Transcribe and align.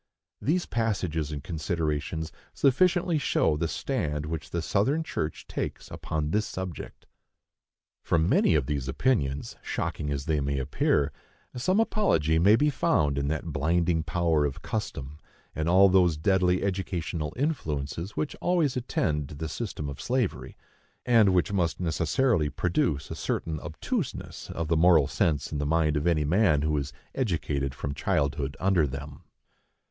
These 0.41 0.65
passages 0.65 1.31
and 1.31 1.43
considerations 1.43 2.31
sufficiently 2.55 3.19
show 3.19 3.55
the 3.55 3.67
stand 3.67 4.25
which 4.25 4.49
the 4.49 4.63
Southern 4.63 5.03
church 5.03 5.45
takes 5.47 5.91
upon 5.91 6.31
this 6.31 6.47
subject. 6.47 7.05
For 8.01 8.17
many 8.17 8.55
of 8.55 8.65
these 8.65 8.87
opinions, 8.87 9.57
shocking 9.61 10.09
as 10.11 10.25
they 10.25 10.39
may 10.39 10.57
appear, 10.57 11.11
some 11.55 11.79
apology 11.79 12.39
may 12.39 12.55
be 12.55 12.71
found 12.71 13.19
in 13.19 13.27
that 13.27 13.53
blinding 13.53 14.01
power 14.01 14.43
of 14.43 14.63
custom 14.63 15.19
and 15.53 15.69
all 15.69 15.87
those 15.87 16.17
deadly 16.17 16.63
educational 16.63 17.31
influences 17.35 18.17
which 18.17 18.35
always 18.41 18.75
attend 18.75 19.27
the 19.27 19.47
system 19.47 19.87
of 19.87 20.01
slavery, 20.01 20.57
and 21.05 21.31
which 21.31 21.53
must 21.53 21.79
necessarily 21.79 22.49
produce 22.49 23.11
a 23.11 23.15
certain 23.15 23.59
obtuseness 23.59 24.49
of 24.49 24.67
the 24.67 24.75
moral 24.75 25.05
sense 25.05 25.51
in 25.51 25.59
the 25.59 25.65
mind 25.67 25.95
of 25.95 26.07
any 26.07 26.25
man 26.25 26.63
who 26.63 26.75
is 26.75 26.91
educated 27.13 27.75
from 27.75 27.93
childhood 27.93 28.57
under 28.59 28.87
them. 28.87 29.25